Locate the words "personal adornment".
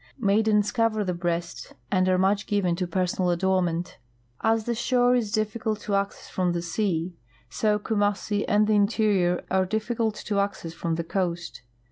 2.87-3.99